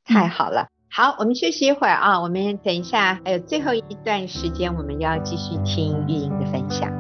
[0.05, 7.00] 太好了，好，我们休息一会儿啊，我们等一下还有最后一段时间，我们要继续听玉英的分享。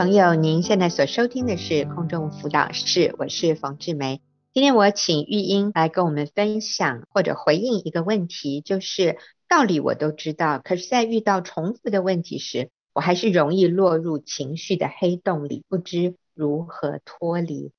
[0.00, 4.22] 朋友，您现在所收听的是空中辅导室，我是冯志梅。
[4.54, 17.70] 今天我请玉英来跟我们分享或者回应一个问题，就是道理我都知道，可是在遇到重复的问题时，我还是容易落入情绪的黑洞里，不知如何脱离。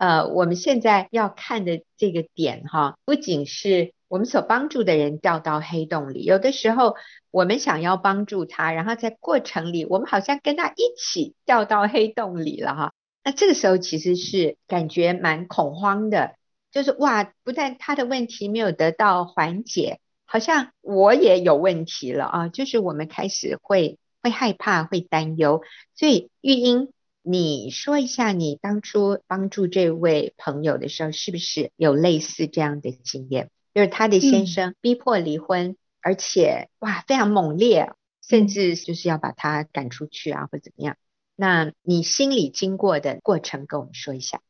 [0.00, 6.96] 呃，我们现在要看的这个点哈，不仅是我们所帮助的人掉到黑洞里，有的时候。
[7.32, 12.92] 我们想要帮助他，然后在过程里，我们好像跟他一起掉到黑洞里了哈。
[13.22, 16.34] 那这个时候其实是感觉蛮恐慌的，
[16.72, 22.48] 就是哇，不但他的问题没有得到缓解，好像我也有问题了啊。
[22.48, 25.62] 就是我们开始会会害怕，会担忧。
[25.94, 26.92] 所以玉英，
[27.30, 33.50] 你说一下你当初帮助这位朋友的时候，是不是有类似这样的经验？
[33.74, 35.68] 就是他的先生逼迫离婚。
[35.68, 37.92] 嗯而且哇，非常猛烈，
[38.26, 40.96] 甚至就是要把他赶出去啊，或怎么样？
[41.36, 44.40] 那你心里经过的过程，跟我们说一下。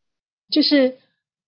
[0.49, 0.99] 就是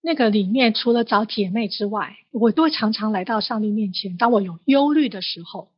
[0.01, 4.17] 那个里面，除了找姐妹之外，我都会常常来到上帝面前。
[4.17, 5.71] 当我有忧虑的时候，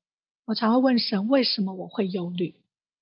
[0.45, 2.55] 我常会问神：为什么我会忧虑？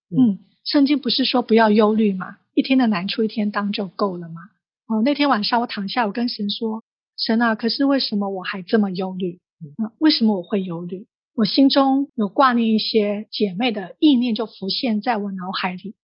[0.10, 2.38] 嗯，圣经不是说不要忧虑吗？
[2.54, 4.42] 一天的难处一天当就够了吗？
[4.88, 6.84] 哦，那天晚上我躺下，我跟神说：
[7.18, 9.40] 神啊，可是为什么我还这么忧虑？
[9.62, 11.08] 嗯，为什么我会忧虑？
[11.36, 15.96] 我心中有挂念一些姐妹的意念，就浮现在我脑海里。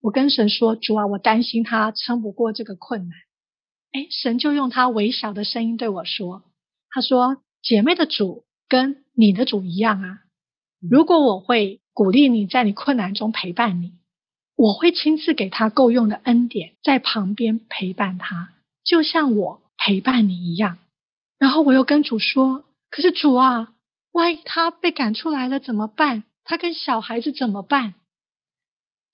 [0.00, 3.18] 我跟神说：“主啊，我担心她撑不过这个困难。”
[3.92, 6.42] 哎，神就用他微小的声音对我说
[6.90, 10.20] ：“他说，姐妹的主跟你的主一样啊。
[10.80, 13.94] 如果我会鼓励你在你困难中陪伴你，
[14.58, 20.78] 我会亲自给他够用的恩典，在旁边陪伴他，就像我陪伴你一样。”
[21.38, 23.72] 然后我又跟主说：“可是主啊。”
[24.10, 26.24] 万一他被赶出来了怎么办？
[26.42, 27.94] 他跟小孩子怎么办？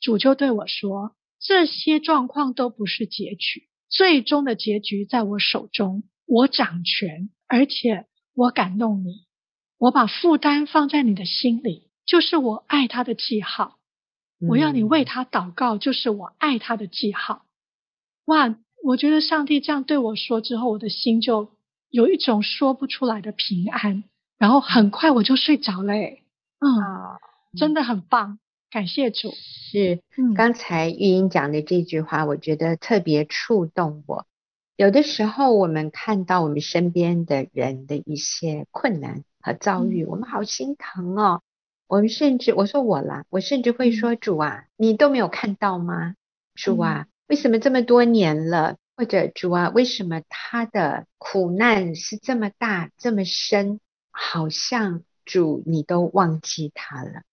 [0.00, 9.26] 主就对我说：“这些状况都不是结局，最终的结局在我手中，我掌权，而且我感动你，
[9.76, 13.76] 我把负担放在你的心里，就是我爱他的记号。
[14.40, 17.44] 我要你为他祷告，就是我爱他的记号。”
[18.26, 18.56] 哇！
[18.82, 21.48] 我觉得上帝这样对我说之后，我的心就
[21.88, 24.04] 有一种说不出来的平安。
[24.36, 27.16] 然后很快我就睡着了，嗯，啊、
[27.56, 28.38] 真的很棒，
[28.70, 29.32] 感谢主。
[29.32, 34.26] 是，嗯，刚才玉英讲的这句话，我觉得特别触动我。
[34.76, 41.40] 有的时候，我们看到我们身边的人的一些困难和遭遇，嗯、我们好心疼哦。
[41.86, 46.14] 我们甚至，我说我啦，我甚至会说：“主啊，你都没有看到吗？
[46.54, 48.76] 主啊，为什么这么多年了？
[48.96, 53.80] 或者主啊，为什么他的苦难是这么大，这么深？”
[54.16, 57.24] 好像主你都忘记他了，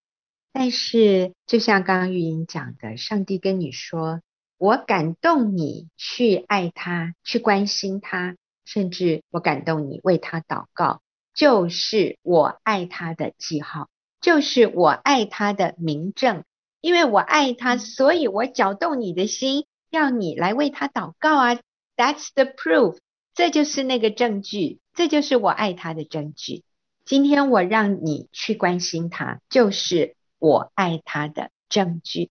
[0.52, 4.20] 但是就像刚刚玉莹讲的，上帝跟你说，
[4.58, 8.34] 我感动你去爱他，去关心他，
[8.64, 11.00] 甚至我感动你为他祷告，
[11.32, 13.88] 就是我爱他的记号，
[14.22, 16.44] 就是我爱他的明证，
[16.80, 21.60] 因为我爱他，所以我搅动你的心，要你来为他祷告啊
[21.96, 22.98] ，That's the proof，
[23.34, 26.62] 这就是那个证据，这就是我爱他的证据。
[27.04, 32.30] 今天我让你去关心他，就是我爱他的证据。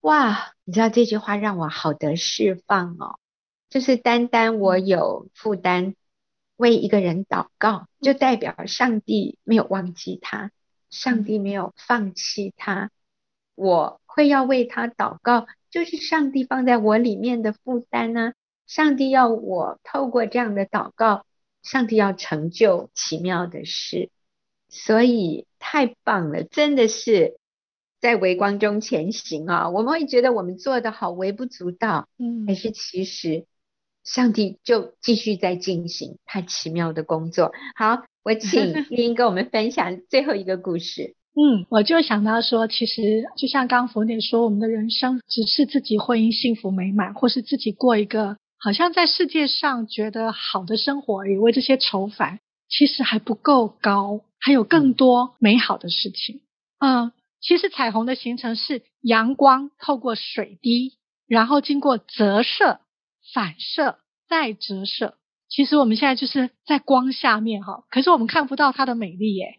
[0.00, 3.18] 哇，你知道这句话让我好得释放哦，
[3.68, 5.94] 就是单单我有负担
[6.56, 10.50] 为一个人祷告，就代表上帝没有忘记他，
[10.96, 12.90] 上帝没有放弃他。
[13.54, 18.32] 我会要为他祷告，就是上帝放在我里面的负担呢。
[18.66, 21.24] 上帝要我透过这样的祷告，
[21.62, 24.10] 上帝要成就奇妙的事，
[24.68, 27.38] 所以太棒了，真的是。
[27.98, 33.46] 在微光中前行啊，我们会觉得我们做的好微不足道，嗯，但是其实
[34.04, 37.52] 上帝就继续在进行他奇妙的工作。
[37.74, 41.14] 好，我请 玉英跟我们分享最后一个故事。
[41.38, 56.40] 嗯，我就想到说，其实就像刚刚佛姐说，我们的人生只是自己婚姻幸福美满，或是自己过一个好像在世界上觉得好的生活而已，为这些愁烦，其实还不够高，还有更多美好的事情。
[56.80, 57.12] 嗯。
[57.38, 60.94] 其实彩虹的形成是阳光透过水滴，
[61.28, 62.80] 然后经过折射、
[63.32, 63.98] 反射
[64.28, 65.14] 再折射。
[65.56, 69.56] 其实我们现在就是在光下面哈，可是我们看不到它的美丽耶。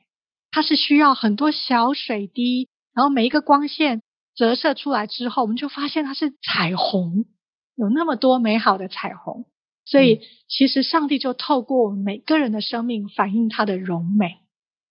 [0.52, 4.04] 它是需要很多小水滴，然后每一个光线
[4.36, 7.26] 折射出来之后，我们就发现它是彩虹，
[7.76, 9.46] 有那么多美好的彩虹。
[9.86, 14.38] 所以其实上帝就透过我们每个人的生命反映它的荣美。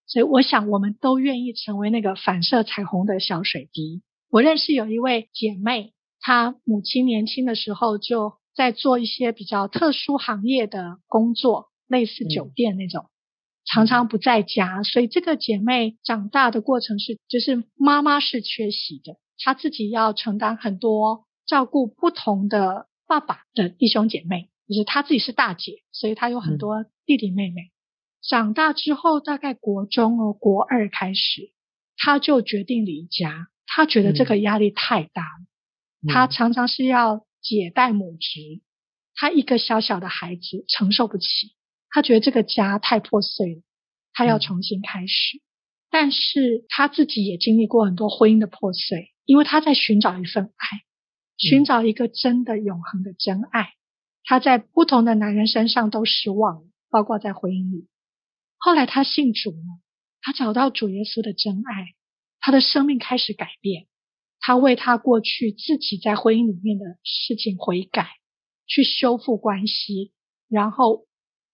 [0.08, 4.02] 所以我想，我们都愿意成为那个反射彩虹的小水滴。
[4.28, 13.10] 我认识有一位姐妹，她母亲年轻的时候就在做一些比较特殊行业的工作，类似酒店那种，嗯、
[13.66, 14.82] 常常不在家。
[14.82, 27.60] 所以这个姐妹长大的过程是，就是妈妈是缺席的，她自己要承担很多照顾不同的爸爸的弟兄姐妹，就是她自己是大姐，所以她有很多弟弟妹妹。
[27.60, 27.72] 嗯
[28.28, 31.52] 长大之后，大概国中哦，国二开始，
[31.96, 33.46] 她就决定离家。
[33.66, 35.46] 她觉得这个压力太大了，
[36.02, 38.60] 嗯、他常常是要姐带母职，
[39.14, 41.54] 他一个小小的孩子承受不起。
[41.88, 43.62] 他觉得这个家太破碎了，
[44.12, 45.36] 他要重新开始。
[45.36, 45.40] 嗯、
[45.88, 50.82] 但是他自己也经历过很多婚姻的破碎，因为他在寻找一份爱，
[51.38, 53.74] 寻找一个真的永恒的真爱。
[54.24, 57.86] 他在不同的男人身上都失望了，包括在婚姻里。
[58.58, 59.80] 后来他信主了，
[60.20, 61.94] 他找到主耶稣的真爱，
[62.40, 63.86] 他的生命开始改变。
[64.40, 68.08] 他为他过去自己在婚姻里面的事情悔改，
[68.66, 70.12] 去修复关系，
[70.48, 71.06] 然后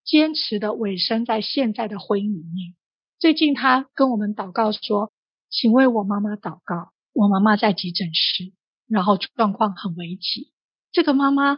[0.03, 2.75] 坚持的委身在现在的婚姻里面。
[3.19, 5.11] 最近他跟我们祷告说
[5.49, 8.51] ：“请为我妈妈祷告，我妈妈在急诊室，
[8.87, 10.51] 然后状况很危急。”
[10.91, 11.57] 这个妈妈，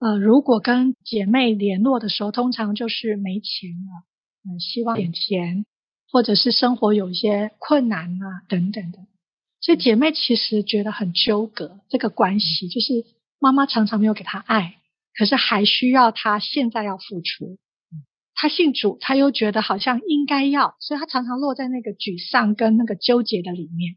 [0.00, 4.04] 呃，如果跟姐妹联络的时候，通常就是没钱了。
[4.44, 5.64] 嗯，希望点钱，
[6.10, 8.98] 或者是生活有一些困难啊，等等的。
[9.62, 13.04] 所以姐妹其实觉得很纠葛，这个关系就是
[13.38, 14.74] 妈妈常常没有给她爱，
[15.16, 17.58] 可是还需要她现在要付出。
[18.34, 23.96] 她信主，她又觉得好像应该要，所以她常常落在那个沮丧跟那个纠结的里面。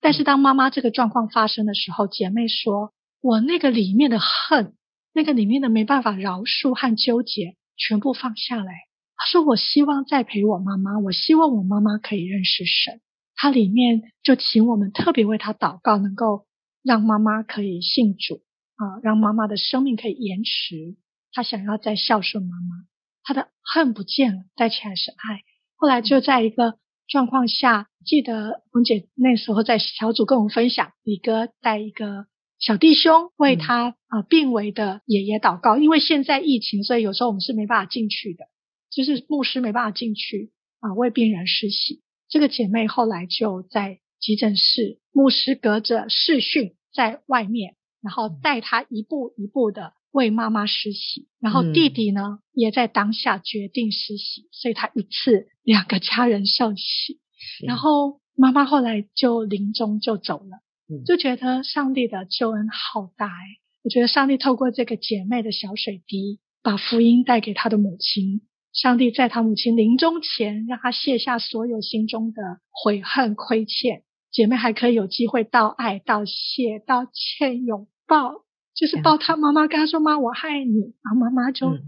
[0.00, 2.92] 但是当妈妈这个状况发生的时候，姐妹说
[3.22, 4.74] ：“我那个里面的恨，
[5.14, 8.72] 那个里面的没办法饶恕和纠结，全部放下来。”
[9.16, 13.00] 她说：“我希望再陪我妈妈，我希望我妈妈可以认识神。
[13.36, 16.46] 他里面就请我们特别为他祷告，能够
[16.82, 18.42] 让妈妈可以信主
[18.76, 20.96] 啊，让妈妈的生命可以延迟。
[21.32, 22.86] 他想要再孝顺妈妈，
[23.22, 25.42] 他的恨不见了，带起来是爱。
[25.76, 26.78] 后来就在一个
[27.08, 32.26] 状况下，记得红姐那时候在小组跟我们分享，李哥带一个
[32.58, 38.46] 小弟兄为他啊病危的爷爷祷告，因为现在疫情，所以有时候我们是没办法进去的。”
[38.90, 42.02] 就是牧师没办法进去啊，为病人施洗。
[42.28, 51.28] 这个姐妹后来就在急诊室，牧师隔着视讯在外面，然后带她一步一步的为妈妈施洗。
[51.40, 57.20] 然后弟弟呢，也在当下决定施洗，所以他一次两个家人受洗。
[57.64, 60.58] 然后妈妈后来就临终就走了，
[61.04, 63.60] 就觉得上帝的救恩好大哎！
[63.84, 68.40] 我觉得上帝透过这个姐妹的小水滴，把福音带给她的母亲。
[68.76, 74.02] 上帝在他母亲临终前，让他卸下所有心中的悔恨、亏欠。
[74.30, 81.78] 姐妹还可以有机会道爱、道谢、道歉、拥抱，就是抱他妈妈，跟他说：“妈，我爱你。”然后妈妈就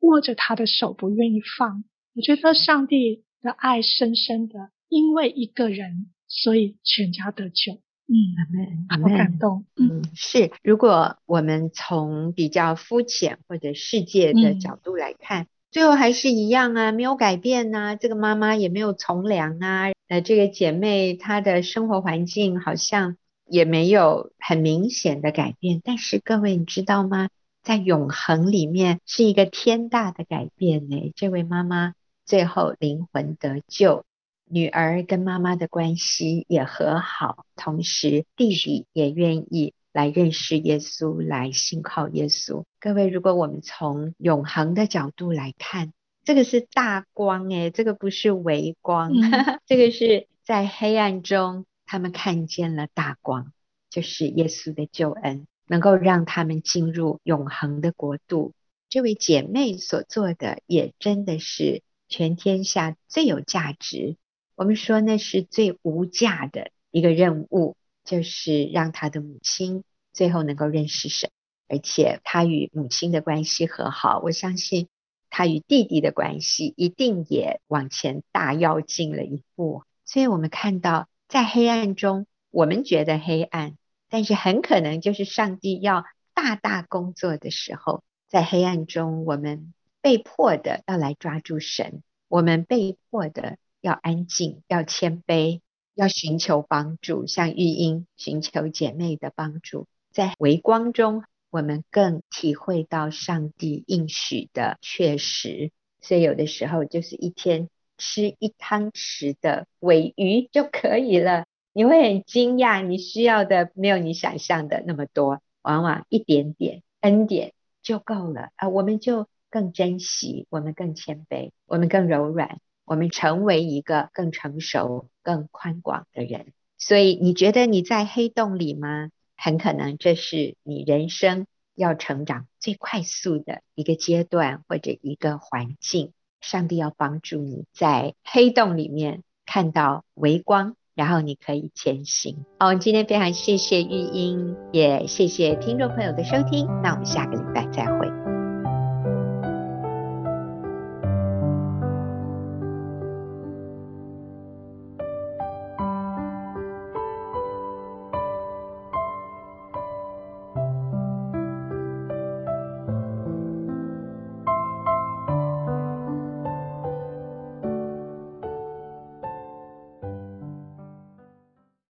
[0.00, 1.84] 握着他的手，不愿意放。
[2.14, 7.74] 我觉得上帝的爱深深的，因为一个人，所以全家得救。
[8.06, 9.66] 嗯，好感动。
[9.76, 10.50] 嗯，是。
[10.62, 15.46] 如果我们从比较肤浅或者世界的角度来看。
[15.70, 17.94] 最后还是一样啊，没有改变啊。
[17.94, 19.92] 这个妈妈也没有从良啊。
[20.08, 23.16] 呃，这个姐妹她的生活环境好像
[23.46, 25.82] 也没有很明显的改变。
[25.84, 27.28] 但是各位你知道吗？
[27.62, 31.12] 在永恒里面是一个天大的改变呢。
[31.14, 31.92] 这位妈妈
[32.24, 34.06] 最后灵魂得救，
[34.48, 39.74] 女儿跟妈妈的关系也和好，同时弟弟也愿意。
[39.98, 42.62] 来认识耶稣，来信靠耶稣。
[42.78, 45.92] 各位，如果我们从永恒的角度来看，
[46.22, 53.52] 这个是大光诶，这个不是微光，嗯、 这个是在黑暗中，他们看见了大光，
[53.90, 58.52] 就是耶稣的救恩，能够让他们进入永恒的国度。
[58.88, 64.16] 这位姐妹所做的，也真的是全天下最有价值。
[64.54, 67.74] 我们说那是最无价的一个任务。
[68.04, 69.84] 就是让他的母亲
[70.18, 71.30] 最后能够认识神，
[71.68, 74.88] 而且他与母亲的关系和好，我相信
[75.30, 79.84] 他与弟弟的关系一定也往前大跃进了一步。
[80.04, 83.76] 所以我们看到，在黑暗中，我们觉得黑暗，
[84.10, 86.04] 但是很可能就是上帝要
[86.34, 95.60] 大大工作的时候，在黑暗中，我们被迫的要来抓住神，我们被迫的要安静，要谦卑。
[95.94, 105.70] 要寻求帮助，像玉英寻求姐妹的帮助，在微光中，我们更体会到上帝应许的确实。
[106.00, 111.44] 所以有的时候就是一天吃一汤匙的尾鱼就可以了。
[111.72, 117.52] 你会很惊讶，你需要的没有你想象的那么多，往往一点点恩典
[117.82, 118.68] 就够了啊！
[118.68, 122.60] 我们就更珍惜，我们更谦卑，我们更柔软。
[122.84, 126.54] 我们成为一个更成熟、更宽广的人。
[126.78, 129.10] 所以，你觉得你在黑洞里吗？
[129.38, 136.12] 很可能这是你人生要成长最快速的一个阶段或者一个环境。
[136.40, 142.44] 上帝要帮助你在黑洞里面看到微光，然后你可以前行。
[142.60, 146.66] 好，今天非常谢谢玉英，也谢谢听众朋友的收听。
[146.80, 148.17] 那我们下个礼拜再会。